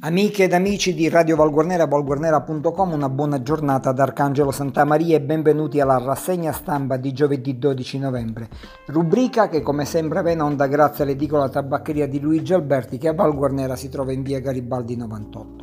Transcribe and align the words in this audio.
Amiche 0.00 0.44
ed 0.44 0.52
amici 0.52 0.94
di 0.94 1.08
Radio 1.08 1.34
Valguarnera, 1.34 1.86
valguarnera.com, 1.86 2.92
una 2.92 3.08
buona 3.08 3.42
giornata 3.42 3.90
da 3.90 4.04
Arcangelo 4.04 4.52
Santamaria 4.52 5.16
e 5.16 5.20
benvenuti 5.20 5.80
alla 5.80 5.98
rassegna 5.98 6.52
stampa 6.52 6.96
di 6.96 7.12
giovedì 7.12 7.58
12 7.58 7.98
novembre. 7.98 8.48
Rubrica 8.86 9.48
che 9.48 9.60
come 9.60 9.84
sempre 9.84 10.30
in 10.30 10.40
onda 10.40 10.68
grazie 10.68 11.02
all'edicola 11.02 11.48
tabaccheria 11.48 12.06
di 12.06 12.20
Luigi 12.20 12.54
Alberti 12.54 12.96
che 12.96 13.08
a 13.08 13.12
Valguarnera 13.12 13.74
si 13.74 13.88
trova 13.88 14.12
in 14.12 14.22
via 14.22 14.38
Garibaldi 14.38 14.94
98. 14.94 15.57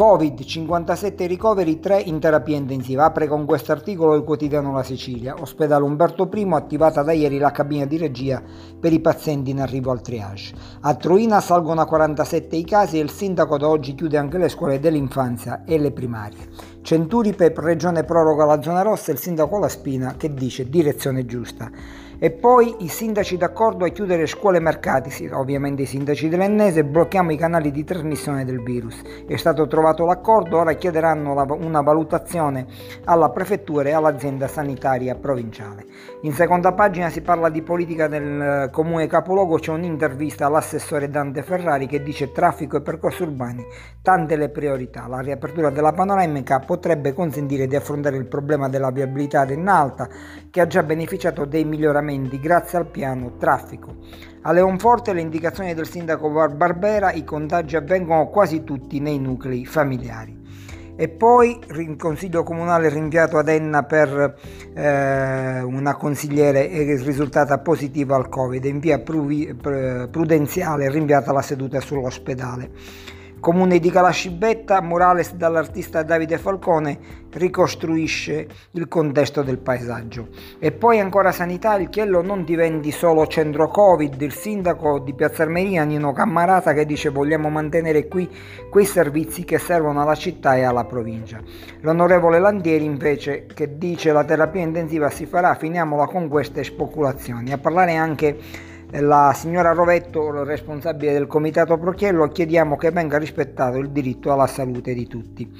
Covid, 0.00 0.42
57 0.42 1.26
ricoveri, 1.26 1.78
3 1.78 2.00
in 2.00 2.20
terapia 2.20 2.56
intensiva. 2.56 3.04
Apre 3.04 3.28
con 3.28 3.44
questo 3.44 3.72
articolo 3.72 4.14
il 4.14 4.24
quotidiano 4.24 4.72
La 4.72 4.82
Sicilia. 4.82 5.34
Ospedale 5.38 5.84
Umberto 5.84 6.26
I, 6.32 6.48
attivata 6.52 7.02
da 7.02 7.12
ieri 7.12 7.36
la 7.36 7.50
cabina 7.50 7.84
di 7.84 7.98
regia 7.98 8.42
per 8.80 8.94
i 8.94 9.00
pazienti 9.00 9.50
in 9.50 9.60
arrivo 9.60 9.90
al 9.90 10.00
triage. 10.00 10.54
A 10.80 10.94
Troina 10.94 11.42
salgono 11.42 11.82
a 11.82 11.84
47 11.84 12.56
i 12.56 12.64
casi 12.64 12.98
e 12.98 13.02
il 13.02 13.10
sindaco 13.10 13.58
da 13.58 13.68
oggi 13.68 13.94
chiude 13.94 14.16
anche 14.16 14.38
le 14.38 14.48
scuole 14.48 14.80
dell'infanzia 14.80 15.64
e 15.66 15.78
le 15.78 15.92
primarie. 15.92 16.48
Centuri 16.80 17.34
per 17.34 17.52
Regione 17.52 18.02
proroga 18.04 18.46
la 18.46 18.62
zona 18.62 18.80
rossa 18.80 19.10
e 19.10 19.12
il 19.12 19.20
sindaco 19.20 19.58
La 19.58 19.68
Spina 19.68 20.14
che 20.16 20.32
dice 20.32 20.70
direzione 20.70 21.26
giusta. 21.26 21.70
E 22.22 22.30
poi 22.30 22.76
i 22.80 22.88
sindaci 22.88 23.38
d'accordo 23.38 23.86
a 23.86 23.88
chiudere 23.88 24.26
scuole 24.26 24.58
e 24.58 24.60
mercati, 24.60 25.26
ovviamente 25.32 25.80
i 25.80 25.86
sindaci 25.86 26.28
dell'Ennese, 26.28 26.84
blocchiamo 26.84 27.32
i 27.32 27.36
canali 27.38 27.70
di 27.70 27.82
trasmissione 27.82 28.44
del 28.44 28.62
virus. 28.62 29.00
È 29.26 29.36
stato 29.36 29.66
trovato 29.66 30.04
l'accordo, 30.04 30.58
ora 30.58 30.74
chiederanno 30.74 31.32
una 31.32 31.80
valutazione 31.80 32.66
alla 33.04 33.30
prefettura 33.30 33.88
e 33.88 33.92
all'azienda 33.92 34.48
sanitaria 34.48 35.14
provinciale. 35.14 35.86
In 36.20 36.34
seconda 36.34 36.74
pagina 36.74 37.08
si 37.08 37.22
parla 37.22 37.48
di 37.48 37.62
politica 37.62 38.06
del 38.06 38.38
eh, 38.38 38.70
comune 38.70 39.06
capoluogo, 39.06 39.56
c'è 39.56 39.72
un'intervista 39.72 40.44
all'assessore 40.44 41.08
Dante 41.08 41.42
Ferrari 41.42 41.86
che 41.86 42.02
dice 42.02 42.32
traffico 42.32 42.76
e 42.76 42.82
percorsi 42.82 43.22
urbani, 43.22 43.64
tante 44.02 44.36
le 44.36 44.50
priorità. 44.50 45.06
La 45.08 45.20
riapertura 45.20 45.70
della 45.70 45.92
panoramica 45.92 46.60
potrebbe 46.60 47.14
consentire 47.14 47.66
di 47.66 47.76
affrontare 47.76 48.18
il 48.18 48.26
problema 48.26 48.68
della 48.68 48.90
viabilità 48.90 49.46
dell'Alta 49.46 50.06
che 50.50 50.60
ha 50.60 50.66
già 50.66 50.82
beneficiato 50.82 51.46
dei 51.46 51.64
miglioramenti 51.64 52.08
miglioramenti 52.10 52.40
grazie 52.40 52.78
al 52.78 52.86
piano 52.86 53.36
traffico. 53.38 53.96
A 54.42 54.52
Leonforte 54.52 55.12
le 55.12 55.20
indicazioni 55.20 55.74
del 55.74 55.86
sindaco 55.86 56.30
Barbera, 56.30 57.12
i 57.12 57.24
contagi 57.24 57.76
avvengono 57.76 58.28
quasi 58.28 58.64
tutti 58.64 58.98
nei 59.00 59.18
nuclei 59.18 59.64
familiari. 59.66 60.38
E 60.96 61.08
poi 61.08 61.58
il 61.76 61.96
consiglio 61.96 62.42
comunale 62.42 62.90
rinviato 62.90 63.38
ad 63.38 63.48
Enna 63.48 63.84
per 63.84 64.36
eh, 64.74 65.62
una 65.62 65.94
consigliere 65.94 66.66
risultata 67.02 67.58
positiva 67.58 68.16
al 68.16 68.28
Covid, 68.28 68.62
in 68.64 68.80
via 68.80 68.98
prudenziale 68.98 70.90
rinviata 70.90 71.32
la 71.32 71.40
seduta 71.42 71.80
sull'ospedale. 71.80 72.70
Comune 73.40 73.78
di 73.78 73.90
Calascibetta, 73.90 74.82
Morales 74.82 75.32
dall'artista 75.32 76.02
Davide 76.02 76.36
Falcone 76.36 76.98
ricostruisce 77.32 78.46
il 78.72 78.86
contesto 78.86 79.40
del 79.40 79.56
paesaggio. 79.56 80.28
E 80.58 80.72
poi 80.72 81.00
ancora 81.00 81.32
sanità, 81.32 81.74
il 81.76 81.88
Chiello 81.88 82.20
non 82.20 82.44
diventi 82.44 82.90
solo 82.90 83.26
centro 83.26 83.68
Covid, 83.68 84.20
il 84.20 84.34
sindaco 84.34 84.98
di 84.98 85.14
Piazza 85.14 85.44
Armeria 85.44 85.84
Nino 85.84 86.12
Cammarata 86.12 86.74
che 86.74 86.84
dice 86.84 87.08
vogliamo 87.08 87.48
mantenere 87.48 88.08
qui 88.08 88.28
quei 88.68 88.84
servizi 88.84 89.44
che 89.44 89.58
servono 89.58 90.02
alla 90.02 90.16
città 90.16 90.56
e 90.56 90.64
alla 90.64 90.84
provincia. 90.84 91.40
L'onorevole 91.80 92.40
Landieri 92.40 92.84
invece 92.84 93.46
che 93.46 93.78
dice 93.78 94.12
la 94.12 94.24
terapia 94.24 94.60
intensiva 94.60 95.08
si 95.08 95.24
farà, 95.24 95.54
finiamola 95.54 96.04
con 96.04 96.28
queste 96.28 96.62
speculazioni. 96.62 97.52
A 97.52 97.58
parlare 97.58 97.96
anche 97.96 98.68
la 98.98 99.32
signora 99.34 99.72
Rovetto, 99.72 100.42
responsabile 100.42 101.12
del 101.12 101.26
comitato 101.26 101.78
Prochiello, 101.78 102.26
chiediamo 102.28 102.76
che 102.76 102.90
venga 102.90 103.18
rispettato 103.18 103.78
il 103.78 103.90
diritto 103.90 104.32
alla 104.32 104.46
salute 104.46 104.94
di 104.94 105.06
tutti. 105.06 105.50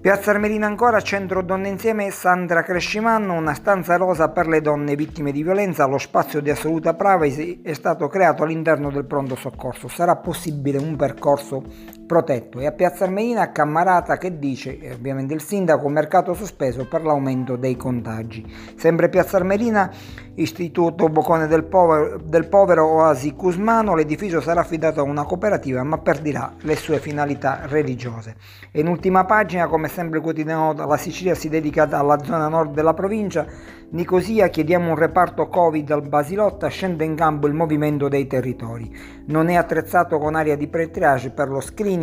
Piazza 0.00 0.30
Armerina 0.30 0.66
ancora, 0.66 1.00
centro 1.00 1.42
donne 1.42 1.68
insieme, 1.68 2.10
Sandra 2.10 2.62
Crescimanno, 2.62 3.34
una 3.34 3.52
stanza 3.52 3.96
rosa 3.96 4.30
per 4.30 4.48
le 4.48 4.62
donne 4.62 4.96
vittime 4.96 5.30
di 5.30 5.42
violenza, 5.42 5.84
lo 5.86 5.98
spazio 5.98 6.40
di 6.40 6.48
assoluta 6.48 6.94
privacy 6.94 7.60
è 7.62 7.74
stato 7.74 8.08
creato 8.08 8.42
all'interno 8.42 8.90
del 8.90 9.04
pronto 9.04 9.36
soccorso. 9.36 9.88
Sarà 9.88 10.16
possibile 10.16 10.78
un 10.78 10.96
percorso 10.96 11.62
protetto 12.10 12.58
e 12.58 12.66
a 12.66 12.72
Piazza 12.72 13.04
Armerina 13.04 13.52
Cammarata 13.52 14.18
che 14.18 14.36
dice, 14.36 14.76
ovviamente 14.92 15.32
il 15.32 15.40
sindaco, 15.40 15.88
mercato 15.88 16.34
sospeso 16.34 16.88
per 16.88 17.04
l'aumento 17.04 17.54
dei 17.54 17.76
contagi. 17.76 18.44
Sempre 18.74 19.08
Piazza 19.08 19.36
Armerina, 19.36 19.88
Istituto 20.34 21.08
Boccone 21.08 21.46
del 21.46 21.62
Povero, 21.62 22.18
del 22.18 22.48
Povero 22.48 22.84
Oasi 22.86 23.34
Cusmano, 23.34 23.94
l'edificio 23.94 24.40
sarà 24.40 24.62
affidato 24.62 24.98
a 24.98 25.04
una 25.04 25.22
cooperativa 25.22 25.84
ma 25.84 25.98
perderà 25.98 26.54
le 26.62 26.74
sue 26.74 26.98
finalità 26.98 27.60
religiose. 27.66 28.34
E 28.72 28.80
in 28.80 28.88
ultima 28.88 29.24
pagina, 29.24 29.68
come 29.68 29.86
sempre 29.86 30.18
il 30.18 30.24
quotidiano 30.24 30.72
La 30.72 30.96
Sicilia 30.96 31.36
si 31.36 31.48
dedica 31.48 31.88
alla 31.88 32.18
zona 32.24 32.48
nord 32.48 32.74
della 32.74 32.94
provincia, 32.94 33.46
Nicosia 33.92 34.46
chiediamo 34.46 34.90
un 34.90 34.94
reparto 34.94 35.48
Covid 35.48 35.90
al 35.90 36.06
Basilotta, 36.06 36.68
scende 36.68 37.04
in 37.04 37.16
campo 37.16 37.48
il 37.48 37.54
movimento 37.54 38.06
dei 38.06 38.28
territori. 38.28 38.96
Non 39.26 39.48
è 39.48 39.56
attrezzato 39.56 40.18
con 40.18 40.36
aria 40.36 40.56
di 40.56 40.68
pre-triage 40.68 41.30
per 41.30 41.48
lo 41.48 41.60
screening, 41.60 41.98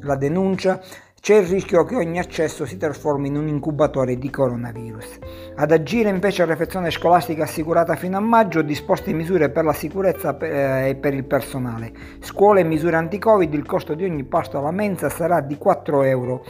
la 0.00 0.16
denuncia, 0.16 0.80
c'è 1.20 1.36
il 1.36 1.48
rischio 1.48 1.84
che 1.84 1.96
ogni 1.96 2.18
accesso 2.18 2.64
si 2.64 2.76
trasformi 2.76 3.28
in 3.28 3.36
un 3.36 3.48
incubatore 3.48 4.16
di 4.16 4.30
coronavirus. 4.30 5.18
Ad 5.56 5.72
agire 5.72 6.08
invece 6.10 6.44
la 6.44 6.52
refezione 6.52 6.90
scolastica 6.90 7.42
assicurata 7.42 7.96
fino 7.96 8.16
a 8.16 8.20
maggio, 8.20 8.62
disposte 8.62 9.12
misure 9.12 9.50
per 9.50 9.64
la 9.64 9.72
sicurezza 9.72 10.38
eh, 10.38 10.90
e 10.90 10.94
per 10.94 11.14
il 11.14 11.24
personale. 11.24 11.92
Scuole 12.20 12.60
e 12.60 12.64
misure 12.64 12.96
anti-Covid, 12.96 13.52
il 13.52 13.66
costo 13.66 13.94
di 13.94 14.04
ogni 14.04 14.24
pasto 14.24 14.58
alla 14.58 14.70
mensa 14.70 15.08
sarà 15.08 15.40
di 15.40 15.58
4,30 15.60 16.06
euro. 16.06 16.44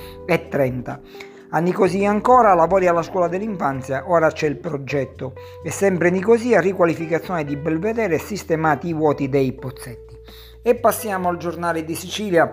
A 1.50 1.60
Nicosia 1.60 2.10
ancora 2.10 2.53
lavori 2.53 2.88
alla 2.88 3.03
scuola 3.03 3.26
dell'infanzia, 3.26 4.04
ora 4.06 4.30
c'è 4.30 4.47
il 4.47 4.59
progetto. 4.59 5.32
E 5.65 5.70
sempre 5.70 6.10
Nicosia, 6.10 6.60
riqualificazione 6.60 7.42
di 7.44 7.56
Belvedere 7.56 8.19
sistemati 8.19 8.88
i 8.88 8.92
vuoti 8.92 9.30
dei 9.30 9.54
pozzetti. 9.54 10.16
E 10.60 10.75
passiamo 10.75 11.30
al 11.30 11.38
giornale 11.38 11.84
di 11.84 11.94
Sicilia 11.94 12.53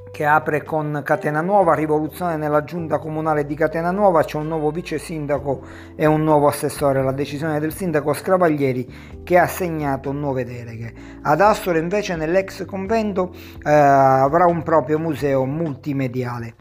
che 0.21 0.27
apre 0.27 0.63
con 0.63 1.01
Catena 1.03 1.41
Nuova, 1.41 1.73
rivoluzione 1.73 2.37
nella 2.37 2.63
giunta 2.63 2.99
comunale 2.99 3.43
di 3.43 3.55
Catena 3.55 3.89
Nuova, 3.89 4.23
c'è 4.23 4.37
un 4.37 4.47
nuovo 4.47 4.69
vice 4.69 4.99
sindaco 4.99 5.61
e 5.95 6.05
un 6.05 6.23
nuovo 6.23 6.47
assessore, 6.47 7.01
la 7.01 7.11
decisione 7.11 7.59
del 7.59 7.73
sindaco 7.73 8.13
Scravaglieri 8.13 9.21
che 9.23 9.39
ha 9.39 9.43
assegnato 9.43 10.11
nuove 10.11 10.45
deleghe. 10.45 10.93
Ad 11.23 11.41
Assoro 11.41 11.79
invece 11.79 12.15
nell'ex 12.15 12.65
convento 12.65 13.33
eh, 13.65 13.71
avrà 13.71 14.45
un 14.45 14.61
proprio 14.61 14.99
museo 14.99 15.43
multimediale. 15.45 16.53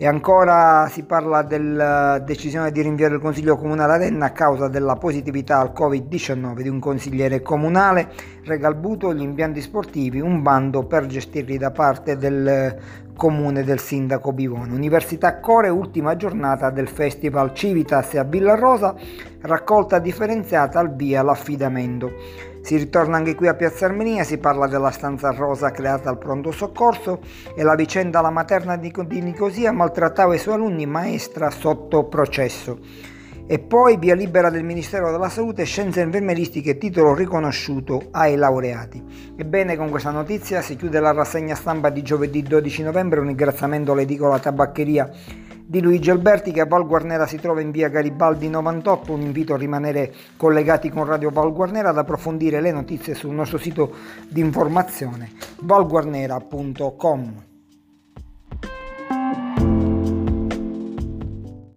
E 0.00 0.06
ancora 0.06 0.86
si 0.88 1.02
parla 1.02 1.42
della 1.42 2.20
decisione 2.20 2.70
di 2.70 2.82
rinviare 2.82 3.14
il 3.16 3.20
Consiglio 3.20 3.56
Comunale 3.56 3.94
ad 3.94 4.02
Enna 4.02 4.26
a 4.26 4.30
causa 4.30 4.68
della 4.68 4.94
positività 4.94 5.58
al 5.58 5.72
Covid-19 5.76 6.60
di 6.60 6.68
un 6.68 6.78
consigliere 6.78 7.42
comunale, 7.42 8.08
Regalbuto, 8.44 9.12
gli 9.12 9.22
impianti 9.22 9.60
sportivi, 9.60 10.20
un 10.20 10.40
bando 10.40 10.86
per 10.86 11.06
gestirli 11.06 11.58
da 11.58 11.72
parte 11.72 12.16
del 12.16 12.76
comune 13.18 13.64
del 13.64 13.80
sindaco 13.80 14.32
Bivone. 14.32 14.72
Università 14.72 15.40
Core, 15.40 15.68
ultima 15.70 16.14
giornata 16.14 16.70
del 16.70 16.86
Festival 16.88 17.52
Civitas 17.52 18.14
a 18.14 18.22
Villa 18.22 18.54
Rosa, 18.54 18.94
raccolta 19.40 19.98
differenziata 19.98 20.78
al 20.78 20.94
via 20.94 21.22
l'affidamento. 21.22 22.12
Si 22.62 22.76
ritorna 22.76 23.16
anche 23.16 23.34
qui 23.34 23.48
a 23.48 23.54
Piazza 23.54 23.86
Armenia, 23.86 24.22
si 24.22 24.38
parla 24.38 24.68
della 24.68 24.92
stanza 24.92 25.32
rosa 25.32 25.72
creata 25.72 26.08
al 26.08 26.18
pronto 26.18 26.52
soccorso 26.52 27.18
e 27.56 27.62
la 27.64 27.74
vicenda 27.74 28.20
alla 28.20 28.30
materna 28.30 28.76
di 28.76 28.92
Nicosia 29.20 29.72
maltrattava 29.72 30.34
i 30.34 30.38
suoi 30.38 30.54
alunni 30.54 30.86
maestra 30.86 31.50
sotto 31.50 32.04
processo. 32.04 32.78
E 33.50 33.58
poi 33.58 33.96
via 33.96 34.14
libera 34.14 34.50
del 34.50 34.62
Ministero 34.62 35.10
della 35.10 35.30
Salute, 35.30 35.64
scienze 35.64 36.02
infermieristiche, 36.02 36.76
titolo 36.76 37.14
riconosciuto 37.14 38.08
ai 38.10 38.36
laureati. 38.36 39.02
Ebbene, 39.38 39.74
con 39.74 39.88
questa 39.88 40.10
notizia 40.10 40.60
si 40.60 40.76
chiude 40.76 41.00
la 41.00 41.12
rassegna 41.12 41.54
stampa 41.54 41.88
di 41.88 42.02
giovedì 42.02 42.42
12 42.42 42.82
novembre, 42.82 43.20
un 43.20 43.28
ringraziamento 43.28 43.92
all'edicola 43.92 44.38
tabaccheria 44.38 45.10
di 45.64 45.80
Luigi 45.80 46.10
Alberti 46.10 46.52
che 46.52 46.60
a 46.60 46.66
Val 46.66 46.86
Guarnera 46.86 47.26
si 47.26 47.38
trova 47.38 47.62
in 47.62 47.70
via 47.70 47.88
Garibaldi 47.88 48.50
98, 48.50 49.12
un 49.14 49.22
invito 49.22 49.54
a 49.54 49.56
rimanere 49.56 50.12
collegati 50.36 50.90
con 50.90 51.06
Radio 51.06 51.30
Val 51.30 51.50
Guarnera 51.54 51.88
ad 51.88 51.96
approfondire 51.96 52.60
le 52.60 52.70
notizie 52.70 53.14
sul 53.14 53.32
nostro 53.32 53.56
sito 53.56 53.94
di 54.28 54.40
informazione 54.40 55.30
valguarnera.com. 55.60 57.57